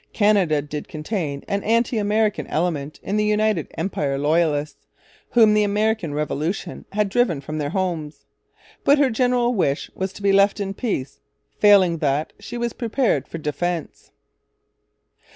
[0.13, 4.87] Canada did contain an anti American element in the United Empire Loyalists,
[5.33, 8.25] whom the American Revolution had driven from their homes.
[8.83, 11.19] But her general wish was to be left in peace.
[11.59, 14.09] Failing that, she was prepared for defence.